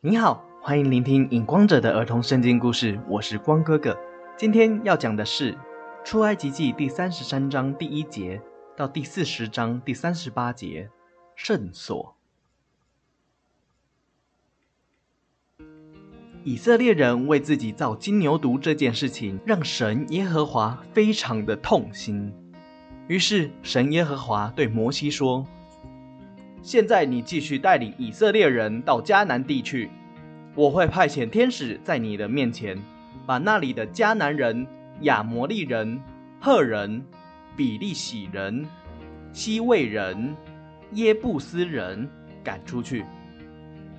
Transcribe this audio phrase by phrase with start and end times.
[0.00, 3.98] 你好，欢迎聆听影光者的儿童圣经故事，我是光哥哥。
[4.36, 5.52] 今天要讲的是
[6.04, 8.40] 《出埃及记》第三十三章第一节
[8.76, 10.88] 到第四十章第三十八节，
[11.34, 12.14] 圣所。
[16.44, 22.32] 以色列人为自己造金牛犊这件事情，让神耶和华非常的痛心。
[23.08, 25.44] 于是神耶和华对摩西说。
[26.62, 29.88] 现在你继续带领以色列人到迦南地去，
[30.54, 32.76] 我会派遣天使在你的面前，
[33.26, 34.66] 把那里的迦南人、
[35.02, 36.00] 亚摩利人、
[36.40, 37.02] 赫人、
[37.56, 38.66] 比利洗人、
[39.32, 40.36] 西魏人、
[40.92, 42.08] 耶布斯人
[42.42, 43.04] 赶出去。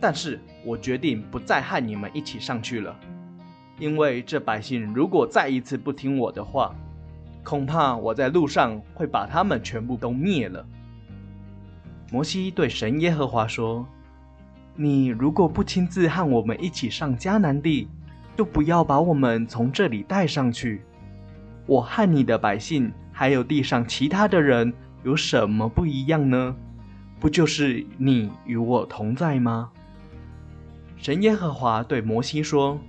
[0.00, 2.94] 但是我决定不再和你们一起上去了，
[3.78, 6.74] 因为这百姓如果再一次不听我的话，
[7.42, 10.64] 恐怕我在路上会把他们全部都灭了。
[12.10, 13.86] 摩西对神耶和华说
[14.74, 17.86] ：“你如果不亲自和我们一起上迦南地，
[18.34, 20.80] 就不要把我们从这里带上去。
[21.66, 24.72] 我和你的百姓，还有地上其他的人，
[25.04, 26.56] 有什么不一样呢？
[27.20, 29.70] 不就是你与我同在吗？”
[30.96, 32.80] 神耶和华对摩西说：“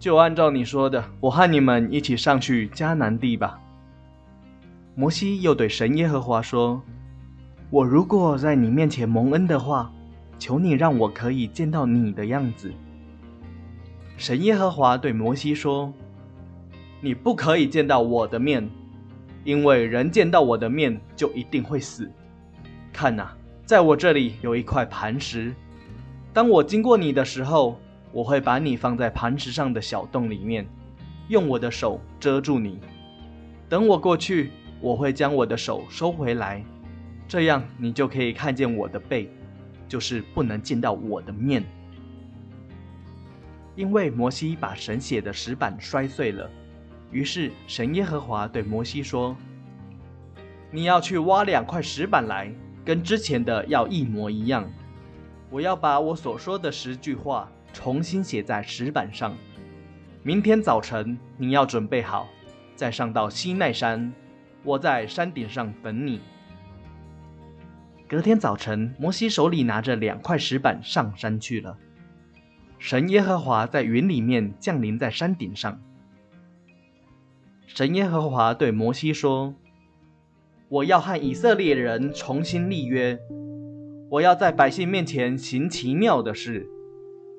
[0.00, 3.60] 就按照你说的，我和你们一起上去迦南地吧。”
[4.96, 6.82] 摩西又对神耶和华说。
[7.68, 9.92] 我如果在你面前蒙恩的话，
[10.38, 12.72] 求你让我可以见到你的样子。
[14.16, 15.92] 神耶和华对摩西说
[17.02, 18.70] ：“你不可以见到我的面，
[19.42, 22.08] 因为人见到我的面就一定会死。
[22.92, 23.30] 看呐，
[23.64, 25.52] 在我这里有一块磐石，
[26.32, 27.80] 当我经过你的时候，
[28.12, 30.64] 我会把你放在磐石上的小洞里面，
[31.28, 32.78] 用我的手遮住你。
[33.68, 36.64] 等我过去，我会将我的手收回来。”
[37.28, 39.28] 这样你就可以看见我的背，
[39.88, 41.64] 就是不能见到我的面。
[43.74, 46.48] 因为摩西把神写的石板摔碎了，
[47.10, 49.36] 于是神耶和华对摩西说
[50.70, 52.50] ：“你要去挖两块石板来，
[52.84, 54.66] 跟之前的要一模一样。
[55.50, 59.36] 我要把我所说的十句话重新写在石板上。
[60.22, 62.28] 明天早晨你要准备好，
[62.74, 64.12] 再上到西奈山，
[64.62, 66.20] 我在山顶上等你。”
[68.08, 71.76] 隔天早晨，摩西手里拿着两块石板上山去了。
[72.78, 75.80] 神耶和华在云里面降临在山顶上。
[77.66, 79.54] 神耶和华对摩西说
[80.70, 83.18] ：“我要和以色列人重新立约，
[84.08, 86.64] 我要在百姓面前行奇妙的事，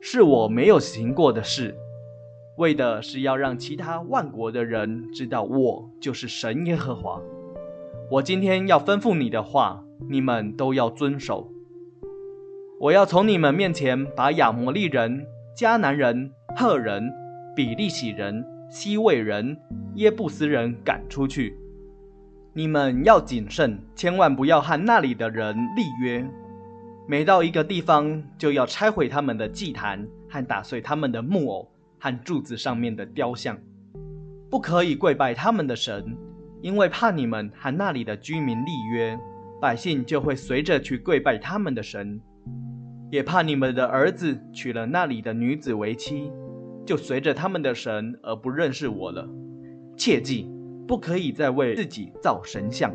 [0.00, 1.76] 是我没有行过的事，
[2.56, 7.22] 为的是要让其他万国的人知道我就是神耶和华。
[8.10, 11.50] 我今天要吩咐你的话。”你们都要遵守。
[12.80, 15.26] 我要从你们面前把亚摩利人、
[15.56, 17.10] 迦南人、赫人、
[17.56, 19.56] 比利洗人、西魏人、
[19.94, 21.58] 耶布斯人赶出去。
[22.52, 26.24] 你们要谨慎，千万不要和那里的人立约。
[27.08, 33.58] 每到一个地方，就要拆毁他们的祭坛，和打碎他们的木偶和柱子上面的雕像，
[34.50, 36.16] 不可以跪拜他们的神，
[36.60, 39.18] 因为怕你们和那里的居民立约。
[39.60, 42.20] 百姓就会随着去跪拜他们的神，
[43.10, 46.30] 也怕你们的儿子娶了那里的女子为妻，
[46.86, 49.28] 就随着他们的神而不认识我了。
[49.96, 50.48] 切记，
[50.86, 52.94] 不可以再为自己造神像。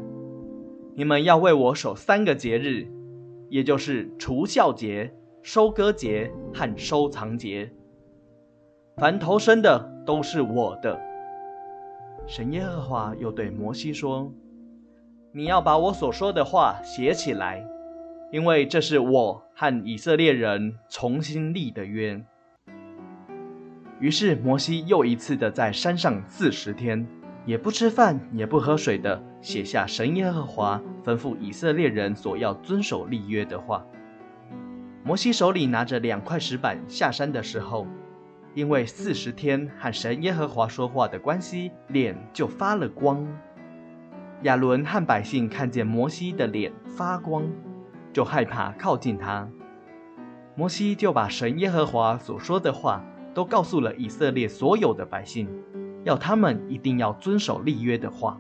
[0.96, 2.88] 你们要为我守三个节日，
[3.50, 7.69] 也就是除孝节、收割节和收藏节。
[8.96, 10.97] 凡投生的都是我的。
[12.25, 14.31] 神耶和华又对摩西说。
[15.35, 17.66] 你要把我所说的话写起来，
[18.31, 22.23] 因为这是我和以色列人重新立的约。
[23.99, 27.07] 于是摩西又一次的在山上四十天，
[27.47, 33.83] 也不吃饭也不喝水的写下神耶和华吩咐以色列人所要遵守立约的话。
[35.03, 37.87] 摩西手里拿着两块石板下山的时候，
[38.53, 43.28] 因为四十天和神耶和华说话的关系，脸就发了光。
[44.43, 47.45] 亚伦和百姓看见摩西的脸发光，
[48.11, 49.47] 就害怕靠近他。
[50.53, 53.01] 摩西就把神耶和华所说的话
[53.34, 55.47] 都告诉了以色列所有的百姓，
[56.03, 58.37] 要他们一定要遵守立约的话。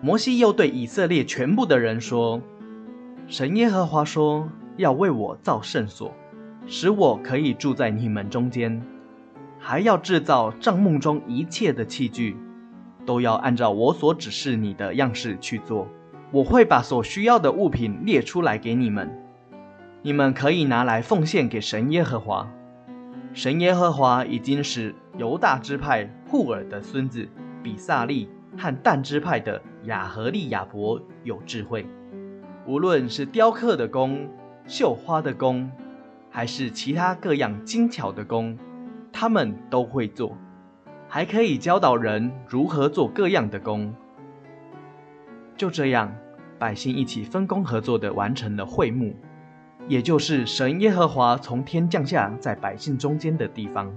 [0.00, 2.42] 摩西又对以色列全部的人说
[3.28, 6.12] ：“神耶和华说要为我造圣所，
[6.66, 8.82] 使我可以住在你们中间，
[9.60, 12.36] 还要制造帐幕中一切的器具。”
[13.04, 15.88] 都要按照我所指示你的样式去做。
[16.30, 19.08] 我会把所需要的物品列出来给你们，
[20.02, 22.50] 你们可以拿来奉献给神耶和华，
[23.32, 27.28] 神耶和华已经使犹大支派户尔的孙子
[27.62, 28.28] 比萨利
[28.58, 31.86] 和但支派的雅和利亚伯有智慧，
[32.66, 34.28] 无论是雕刻的工、
[34.66, 35.70] 绣花的工，
[36.30, 38.58] 还是其他各样精巧的工，
[39.12, 40.36] 他们都会做，
[41.14, 43.94] 还可以教导人如何做各样的工。
[45.56, 46.12] 就这样，
[46.58, 49.14] 百姓一起分工合作的完成了会幕。
[49.86, 53.94] 也就是神耶和华从天降下在百姓中间的地方，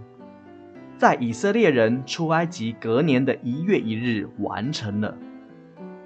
[0.96, 5.18] 在以色列人出埃及隔年的一月一日完成了。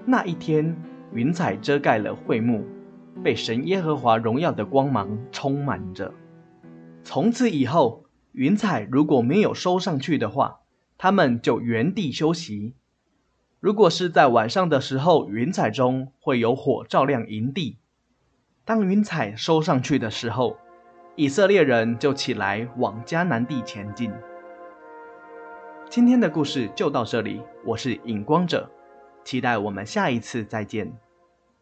[0.06, 0.74] 那一天，
[1.12, 2.66] 云彩遮盖了会幕，
[3.22, 6.14] 被神耶和华荣耀的光芒充满着。
[7.04, 10.60] 从此以后，云彩如果没有收上去的话，
[11.04, 12.76] 他们就原地休息；
[13.60, 17.80] 如果是在晚上的时候，云彩中会有火照亮营地。
[18.64, 20.58] 当云彩收上去的时候，
[21.16, 24.12] 以色列人就起来往迦南地前进。
[25.90, 28.70] 今天的故事就到这里，我是影光者，
[29.24, 30.94] 期待我们下一次再见。